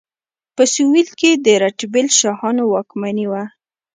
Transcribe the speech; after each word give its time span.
په 0.55 0.63
سویل 0.73 1.07
کې 1.19 1.31
د 1.45 1.47
رتبیل 1.63 2.07
شاهانو 2.19 2.63
واکمني 2.73 3.25
وه. 3.31 3.43